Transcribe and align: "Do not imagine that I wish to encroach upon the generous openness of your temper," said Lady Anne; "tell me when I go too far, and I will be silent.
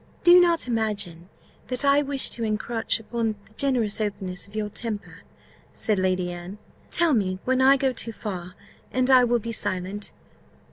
"Do 0.23 0.39
not 0.41 0.67
imagine 0.67 1.29
that 1.67 1.85
I 1.85 2.01
wish 2.01 2.31
to 2.31 2.43
encroach 2.43 2.99
upon 2.99 3.35
the 3.45 3.53
generous 3.53 4.01
openness 4.01 4.47
of 4.47 4.55
your 4.55 4.67
temper," 4.67 5.19
said 5.73 5.99
Lady 5.99 6.31
Anne; 6.31 6.57
"tell 6.89 7.13
me 7.13 7.37
when 7.45 7.61
I 7.61 7.77
go 7.77 7.93
too 7.93 8.11
far, 8.11 8.55
and 8.91 9.11
I 9.11 9.23
will 9.23 9.37
be 9.37 9.51
silent. 9.51 10.11